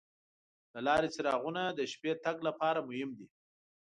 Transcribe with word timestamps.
د 0.73 0.75
لارې 0.87 1.07
څراغونه 1.15 1.61
د 1.69 1.79
شپې 1.91 2.11
تګ 2.23 2.37
لپاره 2.47 2.79
مهم 2.89 3.09
دي. 3.17 3.27